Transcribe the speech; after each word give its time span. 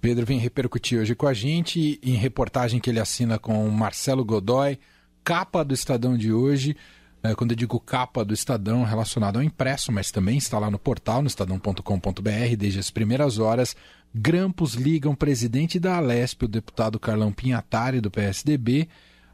Pedro 0.00 0.24
vem 0.24 0.38
repercutir 0.38 0.98
hoje 0.98 1.14
com 1.14 1.26
a 1.26 1.34
gente 1.34 2.00
em 2.02 2.14
reportagem 2.14 2.80
que 2.80 2.88
ele 2.88 3.00
assina 3.00 3.38
com 3.38 3.68
Marcelo 3.68 4.24
Godoy, 4.24 4.78
capa 5.22 5.62
do 5.62 5.74
Estadão 5.74 6.16
de 6.16 6.32
hoje. 6.32 6.74
É, 7.22 7.34
quando 7.34 7.50
eu 7.50 7.56
digo 7.56 7.78
capa 7.78 8.24
do 8.24 8.32
Estadão, 8.32 8.82
relacionado 8.82 9.36
ao 9.36 9.42
impresso, 9.42 9.92
mas 9.92 10.10
também 10.10 10.38
está 10.38 10.58
lá 10.58 10.70
no 10.70 10.78
portal, 10.78 11.20
no 11.20 11.28
estadão.com.br, 11.28 12.56
desde 12.56 12.78
as 12.78 12.90
primeiras 12.90 13.38
horas. 13.38 13.76
Grampos 14.14 14.72
ligam 14.72 15.14
presidente 15.14 15.78
da 15.78 15.96
Alesp, 15.96 16.44
o 16.44 16.48
deputado 16.48 16.98
Carlão 16.98 17.30
Pinhatari, 17.30 18.00
do 18.00 18.10
PSDB, 18.10 18.88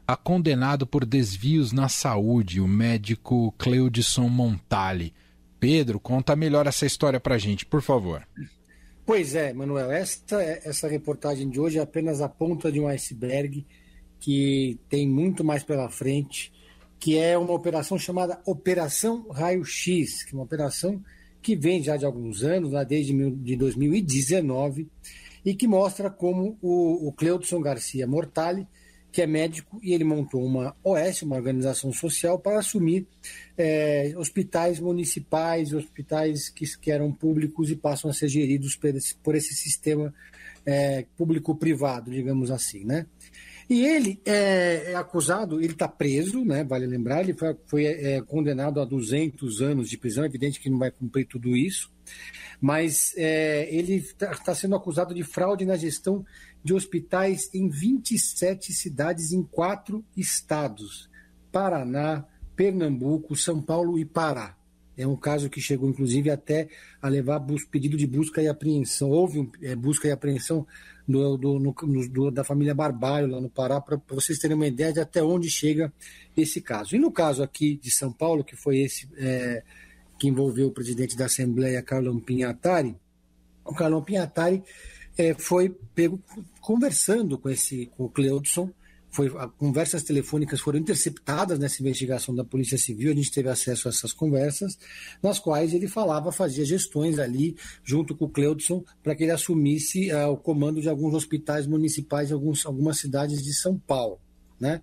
a 0.05 0.17
condenado 0.17 0.85
por 0.85 1.05
desvios 1.05 1.71
na 1.71 1.87
saúde, 1.87 2.59
o 2.59 2.67
médico 2.67 3.53
Cleudson 3.57 4.27
Montali. 4.27 5.13
Pedro, 5.57 5.97
conta 5.97 6.35
melhor 6.35 6.67
essa 6.67 6.85
história 6.85 7.21
para 7.21 7.35
a 7.35 7.37
gente, 7.37 7.65
por 7.65 7.81
favor. 7.81 8.27
Pois 9.07 9.35
é, 9.35 9.53
Manuel, 9.53 9.89
essa, 9.89 10.43
essa 10.43 10.85
reportagem 10.85 11.49
de 11.49 11.61
hoje 11.61 11.79
é 11.79 11.81
apenas 11.81 12.19
a 12.19 12.27
ponta 12.27 12.69
de 12.69 12.77
um 12.77 12.89
iceberg 12.89 13.65
que 14.19 14.77
tem 14.89 15.07
muito 15.07 15.45
mais 15.45 15.63
pela 15.63 15.89
frente, 15.89 16.51
que 16.99 17.17
é 17.17 17.37
uma 17.37 17.53
operação 17.53 17.97
chamada 17.97 18.41
Operação 18.45 19.25
Raio 19.29 19.63
X, 19.63 20.25
que 20.25 20.35
é 20.35 20.37
uma 20.37 20.43
operação 20.43 21.01
que 21.41 21.55
vem 21.55 21.81
já 21.81 21.95
de 21.95 22.03
alguns 22.03 22.43
anos, 22.43 22.73
lá 22.73 22.83
desde 22.83 23.13
de 23.31 23.55
2019, 23.55 24.89
e 25.45 25.55
que 25.55 25.69
mostra 25.69 26.09
como 26.09 26.57
o, 26.61 27.07
o 27.07 27.13
Cleudson 27.13 27.61
Garcia 27.61 28.05
Mortali 28.05 28.67
que 29.11 29.21
é 29.21 29.27
médico, 29.27 29.79
e 29.81 29.93
ele 29.93 30.03
montou 30.03 30.43
uma 30.43 30.75
OS, 30.83 31.21
uma 31.23 31.35
organização 31.35 31.91
social, 31.91 32.37
para 32.37 32.59
assumir 32.59 33.07
é, 33.57 34.13
hospitais 34.17 34.79
municipais, 34.79 35.73
hospitais 35.73 36.49
que, 36.49 36.65
que, 36.77 36.91
eram 36.91 37.11
públicos 37.11 37.71
e 37.71 37.75
passam 37.75 38.09
a 38.09 38.13
ser 38.13 38.27
geridos 38.27 38.75
por 38.75 38.89
esse, 38.89 39.15
por 39.15 39.35
esse 39.35 39.55
sistema 39.55 40.13
é, 40.65 41.05
público-privado, 41.17 42.11
digamos 42.11 42.51
assim, 42.51 42.83
né? 42.83 43.05
E 43.69 43.85
ele 43.85 44.21
é, 44.25 44.91
é 44.91 44.95
acusado, 44.95 45.59
ele 45.59 45.73
está 45.73 45.87
preso, 45.87 46.45
né, 46.45 46.63
vale 46.63 46.85
lembrar, 46.85 47.21
ele 47.21 47.33
foi, 47.33 47.55
foi 47.65 47.85
é, 47.85 48.21
condenado 48.21 48.79
a 48.79 48.85
200 48.85 49.61
anos 49.61 49.89
de 49.89 49.97
prisão, 49.97 50.23
é 50.23 50.27
evidente 50.27 50.59
que 50.59 50.69
não 50.69 50.79
vai 50.79 50.89
cumprir 50.89 51.27
tudo 51.27 51.55
isso, 51.55 51.91
mas 52.61 53.13
é, 53.17 53.67
ele 53.69 53.95
está 53.95 54.33
tá 54.35 54.55
sendo 54.55 54.75
acusado 54.75 55.13
de 55.13 55.23
fraude 55.23 55.65
na 55.65 55.75
gestão 55.75 56.25
de 56.63 56.73
hospitais 56.73 57.49
em 57.53 57.69
27 57.69 58.73
cidades 58.73 59.31
em 59.31 59.43
quatro 59.43 60.03
estados: 60.15 61.09
Paraná, 61.51 62.25
Pernambuco, 62.55 63.35
São 63.35 63.61
Paulo 63.61 63.99
e 63.99 64.05
Pará. 64.05 64.57
É 64.97 65.05
um 65.05 65.15
caso 65.15 65.49
que 65.49 65.61
chegou, 65.61 65.87
inclusive, 65.87 66.31
até 66.31 66.67
a 66.99 67.07
levar 67.07 67.39
pedido 67.69 67.95
de 67.95 68.07
busca 68.07 68.41
e 68.41 68.47
apreensão. 68.47 69.11
Houve 69.11 69.39
um, 69.39 69.51
é, 69.61 69.75
busca 69.75 70.07
e 70.07 70.11
apreensão 70.11 70.65
do, 71.07 71.37
do, 71.37 71.59
no, 71.59 71.73
do, 72.09 72.31
da 72.31 72.43
família 72.43 72.75
Barbalho, 72.75 73.27
lá 73.27 73.39
no 73.39 73.49
Pará, 73.49 73.79
para 73.79 73.99
vocês 74.09 74.37
terem 74.37 74.55
uma 74.55 74.67
ideia 74.67 74.91
de 74.91 74.99
até 74.99 75.23
onde 75.23 75.49
chega 75.49 75.91
esse 76.35 76.61
caso. 76.61 76.95
E 76.95 76.99
no 76.99 77.11
caso 77.11 77.41
aqui 77.41 77.77
de 77.77 77.89
São 77.89 78.11
Paulo, 78.11 78.43
que 78.43 78.55
foi 78.55 78.79
esse 78.79 79.07
é, 79.17 79.63
que 80.19 80.27
envolveu 80.27 80.67
o 80.67 80.71
presidente 80.71 81.15
da 81.15 81.25
Assembleia, 81.25 81.81
Carlão 81.81 82.19
Pinhatari, 82.19 82.95
o 83.63 83.73
Carlão 83.73 84.03
Pinhatari 84.03 84.63
é, 85.17 85.33
foi 85.33 85.69
pego 85.95 86.21
conversando 86.61 87.37
com 87.37 87.49
esse 87.49 87.87
com 87.87 88.05
o 88.05 88.09
Cleudson. 88.09 88.69
Foi, 89.09 89.29
conversas 89.57 90.03
telefônicas 90.03 90.59
foram 90.59 90.79
interceptadas 90.79 91.57
nessa 91.57 91.81
investigação 91.81 92.35
da 92.35 92.43
Polícia 92.43 92.77
Civil, 92.77 93.11
a 93.11 93.15
gente 93.15 93.31
teve 93.31 93.49
acesso 93.49 93.87
a 93.87 93.91
essas 93.91 94.13
conversas, 94.13 94.77
nas 95.23 95.39
quais 95.39 95.73
ele 95.73 95.87
falava, 95.87 96.31
fazia 96.31 96.65
gestões 96.65 97.17
ali, 97.17 97.55
junto 97.83 98.15
com 98.15 98.25
o 98.25 98.29
Cleudson, 98.29 98.83
para 99.01 99.15
que 99.15 99.23
ele 99.23 99.31
assumisse 99.31 100.11
uh, 100.11 100.29
o 100.29 100.37
comando 100.37 100.81
de 100.81 100.89
alguns 100.89 101.13
hospitais 101.13 101.65
municipais 101.65 102.31
alguns, 102.31 102.65
algumas 102.65 102.99
cidades 102.99 103.43
de 103.43 103.53
São 103.53 103.77
Paulo. 103.77 104.19
Né? 104.59 104.81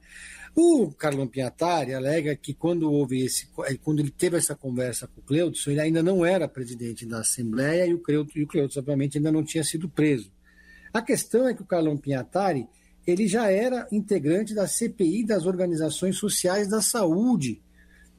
O 0.56 0.92
Carlão 0.92 1.27
Piatari 1.27 1.95
alega 1.95 2.36
que 2.36 2.55
quando 2.55 2.91
houve 2.91 3.25
esse, 3.25 3.48
eh, 3.67 3.77
quando 3.83 3.98
ele 3.98 4.11
teve 4.11 4.36
essa 4.36 4.55
conversa 4.55 5.08
com 5.08 5.20
o 5.20 5.24
Cleudson, 5.24 5.73
ele 5.73 5.80
ainda 5.80 6.01
não 6.01 6.24
era 6.24 6.46
presidente 6.46 7.05
da 7.05 7.20
Assembleia 7.20 7.86
e 7.86 7.92
o 7.92 7.98
Cleudson, 7.98 8.39
e 8.39 8.42
o 8.45 8.46
Cleudson 8.46 8.79
obviamente, 8.79 9.18
ainda 9.18 9.33
não 9.33 9.42
tinha 9.42 9.64
sido 9.64 9.89
preso. 9.89 10.30
A 10.92 11.02
questão 11.02 11.48
é 11.48 11.55
que 11.55 11.62
o 11.62 11.67
Carlão 11.67 11.96
Piatari 11.96 12.68
ele 13.07 13.27
já 13.27 13.51
era 13.51 13.87
integrante 13.92 14.55
da 14.55 14.67
CPI 14.67 15.25
das 15.25 15.47
organizações 15.47 16.17
sociais 16.17 16.69
da 16.69 16.81
saúde, 16.81 17.61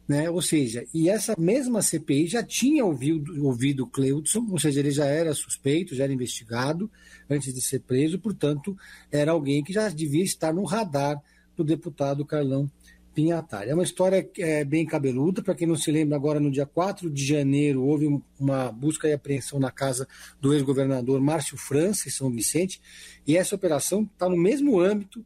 né? 0.08 0.30
Ou 0.30 0.42
seja, 0.42 0.86
e 0.94 1.10
essa 1.10 1.36
mesma 1.38 1.82
CPI 1.82 2.28
já 2.28 2.44
tinha 2.44 2.86
ouvido, 2.86 3.44
ouvido 3.46 3.88
Cleudson, 3.88 4.48
ou 4.52 4.60
seja, 4.60 4.80
ele 4.80 4.92
já 4.92 5.06
era 5.06 5.34
suspeito, 5.34 5.96
já 5.96 6.04
era 6.04 6.14
investigado 6.14 6.90
antes 7.30 7.54
de 7.54 7.62
ser 7.62 7.80
preso, 7.80 8.20
portanto, 8.20 8.78
era 9.12 9.32
alguém 9.32 9.64
que 9.64 9.74
já 9.74 9.90
devia 9.90 10.24
estar 10.24 10.54
no 10.54 10.64
radar 10.64 11.20
do 11.56 11.64
deputado 11.64 12.26
Carlão 12.26 12.70
É 13.66 13.74
uma 13.74 13.84
história 13.84 14.30
é, 14.38 14.64
bem 14.66 14.86
cabeluda, 14.86 15.42
para 15.42 15.56
quem 15.56 15.68
não 15.68 15.76
se 15.76 15.92
lembra, 15.92 16.16
agora 16.16 16.40
no 16.40 16.52
dia 16.52 16.66
4 16.66 17.10
de 17.10 17.26
janeiro 17.26 17.84
houve 17.84 18.22
uma 18.40 18.72
busca 18.72 19.08
e 19.08 19.14
apreensão 19.14 19.60
na 19.60 19.72
casa 19.72 20.08
do 20.42 20.54
ex-governador 20.54 21.22
Márcio 21.22 21.58
França, 21.58 22.08
em 22.08 22.12
São 22.12 22.30
Vicente, 22.30 22.82
e 23.26 23.38
essa 23.38 23.56
operação 23.56 24.04
está 24.04 24.28
no 24.28 24.38
mesmo 24.38 24.80
âmbito 24.80 25.24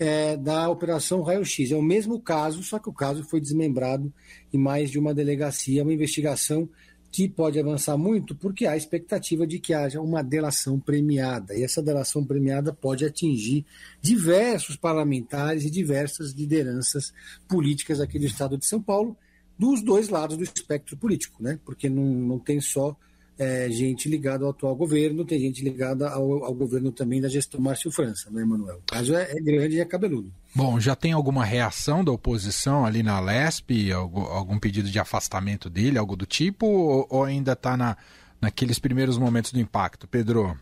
é, 0.00 0.34
da 0.36 0.68
Operação 0.68 1.20
Raio 1.20 1.44
X. 1.44 1.70
É 1.70 1.76
o 1.76 1.82
mesmo 1.82 2.18
caso, 2.18 2.62
só 2.62 2.78
que 2.78 2.88
o 2.88 2.92
caso 2.92 3.22
foi 3.22 3.40
desmembrado 3.40 4.12
em 4.52 4.58
mais 4.58 4.90
de 4.90 4.98
uma 4.98 5.14
delegacia, 5.14 5.82
uma 5.82 5.92
investigação 5.92 6.68
que 7.10 7.28
pode 7.28 7.58
avançar 7.58 7.96
muito 7.96 8.34
porque 8.34 8.66
há 8.66 8.76
expectativa 8.76 9.46
de 9.46 9.58
que 9.58 9.74
haja 9.74 10.00
uma 10.00 10.22
delação 10.22 10.78
premiada. 10.78 11.54
E 11.54 11.64
essa 11.64 11.82
delação 11.82 12.24
premiada 12.24 12.72
pode 12.72 13.04
atingir 13.04 13.64
diversos 14.00 14.76
parlamentares 14.76 15.64
e 15.64 15.70
diversas 15.70 16.32
lideranças 16.32 17.12
políticas 17.48 18.00
aqui 18.00 18.18
do 18.18 18.26
estado 18.26 18.56
de 18.56 18.66
São 18.66 18.80
Paulo, 18.80 19.16
dos 19.58 19.82
dois 19.82 20.08
lados 20.08 20.36
do 20.36 20.44
espectro 20.44 20.96
político, 20.96 21.42
né? 21.42 21.58
porque 21.64 21.88
não, 21.88 22.04
não 22.04 22.38
tem 22.38 22.60
só 22.60 22.96
é, 23.40 23.70
gente 23.70 24.06
ligada 24.06 24.44
ao 24.44 24.50
atual 24.50 24.76
governo, 24.76 25.24
tem 25.24 25.40
gente 25.40 25.64
ligada 25.64 26.10
ao, 26.10 26.44
ao 26.44 26.52
governo 26.52 26.92
também 26.92 27.22
da 27.22 27.28
gestão 27.28 27.58
Márcio 27.58 27.90
França, 27.90 28.30
né, 28.30 28.42
Emanuel? 28.42 28.76
O 28.76 28.92
caso 28.92 29.14
é, 29.14 29.32
é, 29.32 29.40
grande 29.40 29.76
e 29.76 29.80
é 29.80 29.84
cabeludo. 29.86 30.30
Bom, 30.54 30.78
já 30.78 30.94
tem 30.94 31.12
alguma 31.12 31.42
reação 31.42 32.04
da 32.04 32.12
oposição 32.12 32.84
ali 32.84 33.02
na 33.02 33.18
Lesp? 33.18 33.90
Algum, 33.92 34.20
algum 34.20 34.58
pedido 34.58 34.90
de 34.90 34.98
afastamento 34.98 35.70
dele, 35.70 35.96
algo 35.96 36.16
do 36.16 36.26
tipo? 36.26 36.66
Ou, 36.66 37.06
ou 37.08 37.24
ainda 37.24 37.52
está 37.52 37.78
na, 37.78 37.96
naqueles 38.42 38.78
primeiros 38.78 39.16
momentos 39.16 39.52
do 39.52 39.58
impacto, 39.58 40.06
Pedro? 40.06 40.54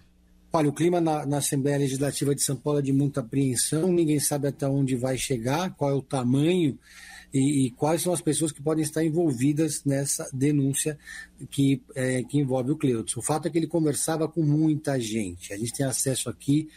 Olha, 0.51 0.69
o 0.69 0.73
clima 0.73 1.01
na, 1.01 1.27
na, 1.27 1.39
Assembleia 1.39 1.77
Legislativa 1.77 2.35
de 2.35 2.43
São 2.43 2.57
Paulo 2.57 2.79
é 2.79 2.83
de 2.83 2.93
muita 2.93 3.21
apreensão, 3.21 3.93
ninguém 3.93 4.19
sabe 4.19 4.49
até 4.49 4.67
onde 4.67 4.97
vai 4.97 5.19
chegar, 5.19 5.75
qual 5.75 5.91
é 5.91 5.95
o 5.95 6.01
tamanho 6.01 6.79
e, 7.33 7.67
e, 7.67 7.71
quais 7.73 8.01
são 8.01 8.15
as 8.15 8.23
pessoas 8.23 8.51
que 8.51 8.63
podem 8.63 8.83
estar 8.83 9.05
envolvidas 9.05 9.85
nessa 9.85 10.27
denúncia 10.33 10.99
que, 11.51 11.83
é, 11.95 12.23
que 12.23 12.39
envolve 12.39 12.71
o 12.73 12.77
Cleudson. 12.77 13.21
O 13.21 13.23
fato 13.23 13.47
é 13.47 13.51
que 13.51 13.59
ele 13.59 13.67
conversava 13.67 14.27
com 14.27 14.43
muita 14.43 14.99
gente. 14.99 15.53
A 15.53 15.59
gente 15.59 15.75
tem 15.75 15.85
acesso 15.85 16.31
aqui 16.31 16.69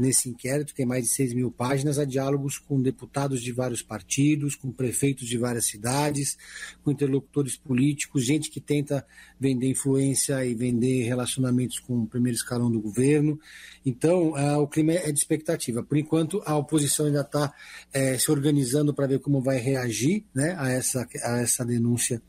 nesse 0.00 0.28
inquérito, 0.28 0.74
tem 0.74 0.84
mais 0.84 1.04
de 1.04 1.10
6 1.10 1.34
mil 1.34 1.50
páginas, 1.50 1.98
a 1.98 2.04
diálogos 2.04 2.58
com 2.58 2.80
deputados 2.80 3.42
de 3.42 3.52
vários 3.52 3.82
partidos, 3.82 4.56
com 4.56 4.72
prefeitos 4.72 5.28
de 5.28 5.38
várias 5.38 5.66
cidades, 5.66 6.36
com 6.82 6.90
interlocutores 6.90 7.56
políticos, 7.56 8.24
gente 8.24 8.50
que 8.50 8.60
tenta 8.60 9.06
vender 9.38 9.68
influência 9.68 10.44
e 10.44 10.54
vender 10.54 11.04
relacionamentos 11.04 11.78
com 11.78 12.02
o 12.02 12.06
primeiro 12.06 12.36
escalão 12.36 12.70
do 12.70 12.80
governo. 12.80 13.38
Então, 13.86 14.32
o 14.60 14.66
clima 14.66 14.92
é 14.92 15.12
de 15.12 15.18
expectativa. 15.18 15.82
Por 15.82 15.96
enquanto, 15.96 16.42
a 16.44 16.56
oposição 16.56 17.06
ainda 17.06 17.20
está 17.20 17.52
é, 17.92 18.18
se 18.18 18.30
organizando 18.30 18.92
para 18.92 19.06
ver 19.06 19.20
como 19.20 19.40
vai 19.40 19.58
reagir 19.58 20.24
né, 20.34 20.56
a, 20.58 20.70
essa, 20.70 21.06
a 21.22 21.38
essa 21.38 21.64
denúncia 21.64 22.20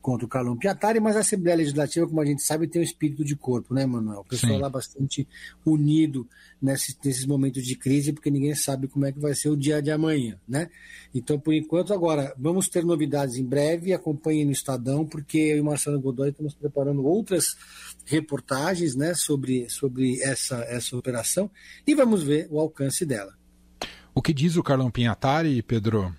contra 0.00 0.26
o 0.26 0.28
Carlão 0.28 0.56
Piatari, 0.56 1.00
mas 1.00 1.16
a 1.16 1.20
Assembleia 1.20 1.56
Legislativa, 1.56 2.06
como 2.06 2.20
a 2.20 2.24
gente 2.24 2.42
sabe, 2.42 2.66
tem 2.66 2.80
um 2.80 2.84
espírito 2.84 3.24
de 3.24 3.36
corpo, 3.36 3.72
né, 3.72 3.86
Manuel? 3.86 4.20
O 4.20 4.24
pessoal 4.24 4.54
Sim. 4.54 4.60
lá 4.60 4.68
bastante 4.68 5.28
unido 5.64 6.28
nesses, 6.60 6.96
nesses 7.04 7.26
momentos 7.26 7.64
de 7.64 7.76
crise, 7.76 8.12
porque 8.12 8.30
ninguém 8.30 8.54
sabe 8.54 8.88
como 8.88 9.06
é 9.06 9.12
que 9.12 9.18
vai 9.18 9.34
ser 9.34 9.48
o 9.48 9.56
dia 9.56 9.80
de 9.80 9.90
amanhã, 9.90 10.38
né? 10.46 10.68
Então, 11.14 11.38
por 11.38 11.54
enquanto, 11.54 11.92
agora, 11.92 12.34
vamos 12.38 12.68
ter 12.68 12.84
novidades 12.84 13.36
em 13.36 13.44
breve, 13.44 13.92
acompanhem 13.92 14.44
no 14.44 14.52
Estadão, 14.52 15.06
porque 15.06 15.38
eu 15.38 15.58
e 15.58 15.60
o 15.60 15.64
Marcelo 15.64 16.00
Godoy 16.00 16.30
estamos 16.30 16.54
preparando 16.54 17.04
outras 17.04 17.56
reportagens, 18.04 18.96
né, 18.96 19.14
sobre, 19.14 19.68
sobre 19.68 20.20
essa, 20.22 20.56
essa 20.64 20.96
operação, 20.96 21.50
e 21.86 21.94
vamos 21.94 22.22
ver 22.22 22.48
o 22.50 22.58
alcance 22.58 23.04
dela. 23.04 23.34
O 24.14 24.20
que 24.20 24.34
diz 24.34 24.56
o 24.56 24.62
Carlão 24.62 24.90
Pinhatari, 24.90 25.62
Pedro? 25.62 26.14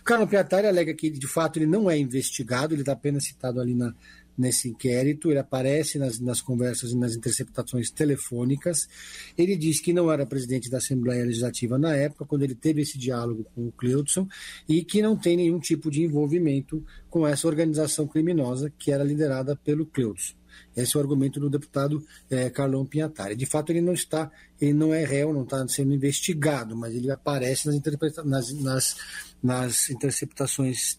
O 0.00 0.04
Carlos 0.04 0.28
Piatari 0.28 0.66
alega 0.66 0.94
que, 0.94 1.10
de 1.10 1.26
fato, 1.26 1.58
ele 1.58 1.66
não 1.66 1.90
é 1.90 1.98
investigado, 1.98 2.74
ele 2.74 2.82
está 2.82 2.92
apenas 2.92 3.24
citado 3.24 3.60
ali 3.60 3.74
na, 3.74 3.94
nesse 4.36 4.68
inquérito, 4.68 5.30
ele 5.30 5.38
aparece 5.38 5.98
nas, 5.98 6.20
nas 6.20 6.40
conversas 6.40 6.92
e 6.92 6.96
nas 6.96 7.14
interceptações 7.14 7.90
telefônicas. 7.90 8.88
Ele 9.36 9.56
diz 9.56 9.80
que 9.80 9.92
não 9.92 10.10
era 10.12 10.26
presidente 10.26 10.70
da 10.70 10.78
Assembleia 10.78 11.24
Legislativa 11.24 11.78
na 11.78 11.94
época, 11.94 12.26
quando 12.26 12.42
ele 12.42 12.54
teve 12.54 12.82
esse 12.82 12.98
diálogo 12.98 13.46
com 13.54 13.68
o 13.68 13.72
Cleudson, 13.72 14.28
e 14.68 14.84
que 14.84 15.00
não 15.00 15.16
tem 15.16 15.36
nenhum 15.36 15.58
tipo 15.58 15.90
de 15.90 16.02
envolvimento 16.02 16.84
com 17.08 17.26
essa 17.26 17.46
organização 17.46 18.06
criminosa 18.06 18.72
que 18.78 18.92
era 18.92 19.02
liderada 19.02 19.56
pelo 19.56 19.86
Cleudson. 19.86 20.34
Esse 20.76 20.96
é 20.96 20.98
o 20.98 21.02
argumento 21.02 21.40
do 21.40 21.48
deputado 21.48 22.04
é, 22.30 22.50
Carlão 22.50 22.84
Pinhatari. 22.84 23.34
De 23.34 23.46
fato, 23.46 23.70
ele 23.70 23.80
não 23.80 23.92
está, 23.92 24.30
ele 24.60 24.72
não 24.72 24.92
é 24.92 25.04
réu, 25.04 25.32
não 25.32 25.42
está 25.42 25.66
sendo 25.68 25.94
investigado, 25.94 26.76
mas 26.76 26.94
ele 26.94 27.10
aparece 27.10 27.68
nas, 27.68 28.24
nas, 28.24 28.52
nas, 28.52 28.96
nas 29.42 29.90
interceptações 29.90 30.98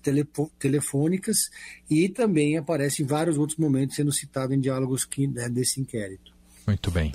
telefônicas 0.59 1.50
e 1.89 2.09
também 2.09 2.57
aparece 2.57 3.04
em 3.04 3.06
vários 3.06 3.38
outros 3.38 3.57
momentos 3.57 3.95
sendo 3.95 4.12
citado 4.12 4.54
em 4.54 4.59
diálogos 4.59 5.06
que, 5.06 5.27
né, 5.27 5.48
desse 5.50 5.80
inquérito. 5.80 6.33
Muito 6.65 6.89
bem. 6.92 7.13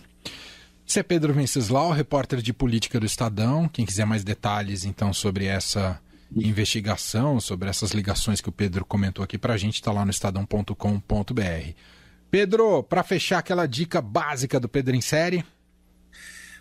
Você 0.86 1.00
é 1.00 1.02
Pedro 1.02 1.32
Venceslau, 1.32 1.90
repórter 1.90 2.42
de 2.42 2.52
política 2.52 3.00
do 3.00 3.06
Estadão. 3.06 3.68
Quem 3.68 3.86
quiser 3.86 4.04
mais 4.04 4.22
detalhes, 4.22 4.84
então, 4.84 5.12
sobre 5.12 5.46
essa 5.46 5.98
investigação, 6.34 7.40
sobre 7.40 7.68
essas 7.68 7.92
ligações 7.92 8.40
que 8.40 8.48
o 8.48 8.52
Pedro 8.52 8.84
comentou 8.84 9.24
aqui 9.24 9.38
para 9.38 9.54
a 9.54 9.56
gente, 9.56 9.74
está 9.74 9.92
lá 9.92 10.04
no 10.04 10.10
estadão.com.br. 10.10 11.74
Pedro, 12.32 12.82
para 12.82 13.02
fechar 13.02 13.40
aquela 13.40 13.66
dica 13.66 14.00
básica 14.00 14.58
do 14.58 14.66
Pedro 14.66 14.96
em 14.96 15.02
série. 15.02 15.44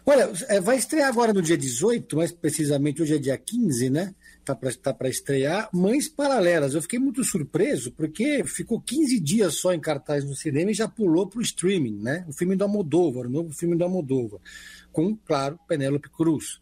Olha, 0.05 0.29
é, 0.49 0.59
vai 0.59 0.75
estrear 0.75 1.07
agora 1.07 1.31
no 1.31 1.41
dia 1.41 1.57
18, 1.57 2.13
mais 2.17 2.29
precisamente 2.29 3.01
hoje 3.01 3.15
é 3.15 3.17
dia 3.17 3.37
15, 3.37 3.89
né? 3.89 4.13
Tá 4.43 4.53
para 4.53 4.69
tá 4.73 5.07
estrear 5.07 5.69
Mães 5.71 6.09
Paralelas. 6.09 6.73
Eu 6.73 6.81
fiquei 6.81 6.99
muito 6.99 7.23
surpreso 7.23 7.89
porque 7.93 8.43
ficou 8.43 8.81
15 8.81 9.17
dias 9.21 9.61
só 9.61 9.73
em 9.73 9.79
cartaz 9.79 10.25
no 10.25 10.35
cinema 10.35 10.71
e 10.71 10.73
já 10.73 10.89
pulou 10.89 11.25
para 11.25 11.39
o 11.39 11.41
streaming, 11.41 12.01
né? 12.01 12.25
O 12.27 12.33
filme 12.33 12.57
do 12.57 12.65
Almodóvar, 12.65 13.27
o 13.27 13.29
novo 13.29 13.53
filme 13.53 13.77
do 13.77 13.85
Almodóvar, 13.85 14.41
com, 14.91 15.15
claro, 15.15 15.57
Penélope 15.69 16.09
Cruz. 16.09 16.59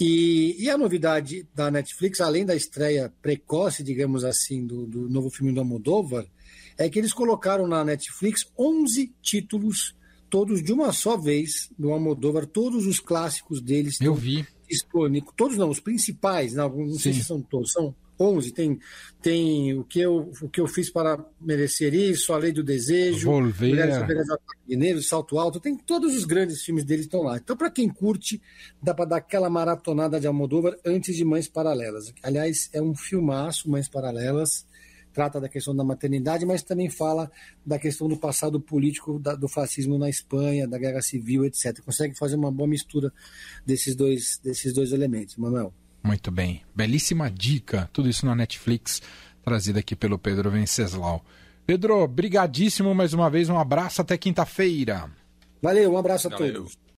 E, 0.00 0.56
e, 0.58 0.68
a 0.68 0.76
novidade 0.76 1.46
da 1.54 1.70
Netflix, 1.70 2.20
além 2.20 2.44
da 2.44 2.56
estreia 2.56 3.12
precoce, 3.22 3.84
digamos 3.84 4.24
assim, 4.24 4.66
do, 4.66 4.84
do 4.84 5.08
novo 5.08 5.30
filme 5.30 5.52
do 5.52 5.60
Almodóvar, 5.60 6.26
é 6.76 6.88
que 6.88 6.98
eles 6.98 7.12
colocaram 7.12 7.66
na 7.66 7.84
Netflix 7.84 8.46
11 8.58 9.12
títulos, 9.22 9.94
todos 10.28 10.62
de 10.62 10.72
uma 10.72 10.92
só 10.92 11.16
vez, 11.16 11.70
do 11.78 11.92
Almodóvar, 11.92 12.46
todos 12.46 12.86
os 12.86 13.00
clássicos 13.00 13.60
deles. 13.60 14.00
Eu 14.00 14.14
vi. 14.14 14.46
Disponível, 14.68 15.30
todos 15.36 15.58
não, 15.58 15.68
os 15.68 15.80
principais, 15.80 16.54
não, 16.54 16.70
não 16.74 16.98
sei 16.98 17.12
se 17.12 17.22
são 17.22 17.42
todos, 17.42 17.72
são 17.72 17.94
11, 18.18 18.52
tem, 18.52 18.78
tem 19.20 19.74
o, 19.74 19.84
que 19.84 20.00
eu, 20.00 20.30
o 20.40 20.48
que 20.48 20.60
eu 20.60 20.66
fiz 20.66 20.90
para 20.90 21.18
merecer 21.40 21.92
isso, 21.94 22.32
A 22.32 22.38
Lei 22.38 22.52
do 22.52 22.62
Desejo, 22.62 23.30
Volveira. 23.30 24.06
Mineiro, 24.66 25.02
Salto 25.02 25.38
Alto, 25.38 25.60
tem 25.60 25.76
todos 25.76 26.14
os 26.14 26.24
grandes 26.24 26.62
filmes 26.62 26.84
deles 26.84 27.06
estão 27.06 27.22
lá. 27.22 27.36
Então, 27.36 27.56
para 27.56 27.70
quem 27.70 27.88
curte, 27.88 28.40
dá 28.80 28.94
para 28.94 29.04
dar 29.04 29.16
aquela 29.16 29.50
maratonada 29.50 30.20
de 30.20 30.26
Almodóvar 30.26 30.76
antes 30.84 31.16
de 31.16 31.24
Mães 31.24 31.48
Paralelas. 31.48 32.12
Aliás, 32.22 32.70
é 32.72 32.80
um 32.80 32.94
filmaço, 32.94 33.70
Mães 33.70 33.88
Paralelas, 33.88 34.66
trata 35.12 35.40
da 35.40 35.48
questão 35.48 35.74
da 35.74 35.84
maternidade, 35.84 36.46
mas 36.46 36.62
também 36.62 36.88
fala 36.88 37.30
da 37.64 37.78
questão 37.78 38.08
do 38.08 38.16
passado 38.16 38.60
político 38.60 39.18
da, 39.18 39.34
do 39.34 39.48
fascismo 39.48 39.98
na 39.98 40.08
Espanha, 40.08 40.66
da 40.66 40.78
guerra 40.78 41.02
civil, 41.02 41.44
etc. 41.44 41.80
Consegue 41.84 42.16
fazer 42.16 42.36
uma 42.36 42.50
boa 42.50 42.68
mistura 42.68 43.12
desses 43.64 43.94
dois, 43.94 44.40
desses 44.42 44.72
dois 44.72 44.92
elementos, 44.92 45.36
Manuel. 45.36 45.72
Muito 46.02 46.30
bem. 46.30 46.62
Belíssima 46.74 47.30
dica. 47.30 47.88
Tudo 47.92 48.08
isso 48.08 48.26
na 48.26 48.34
Netflix, 48.34 49.00
trazida 49.44 49.80
aqui 49.80 49.94
pelo 49.94 50.18
Pedro 50.18 50.50
Venceslau. 50.50 51.24
Pedro, 51.64 52.06
brigadíssimo 52.08 52.94
mais 52.94 53.12
uma 53.12 53.30
vez. 53.30 53.48
Um 53.48 53.58
abraço 53.58 54.00
até 54.00 54.18
quinta-feira. 54.18 55.10
Valeu, 55.62 55.92
um 55.92 55.96
abraço 55.96 56.26
a 56.26 56.30
Valeu. 56.30 56.54
todos. 56.54 56.81